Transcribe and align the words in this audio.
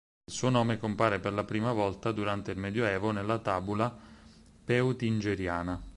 Il 0.25 0.33
suo 0.35 0.49
nome 0.49 0.79
compare 0.79 1.19
per 1.19 1.31
la 1.31 1.43
prima 1.43 1.73
volta 1.73 2.11
durante 2.11 2.49
il 2.49 2.57
medioevo 2.57 3.11
nella 3.11 3.37
Tabula 3.37 3.95
Peutingeriana. 4.65 5.79